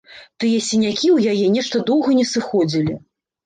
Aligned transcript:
Тыя 0.43 0.61
сінякі 0.67 1.07
ў 1.11 1.17
яе 1.35 1.47
нешта 1.59 1.85
доўга 1.93 2.19
не 2.23 2.29
сыходзілі. 2.33 3.01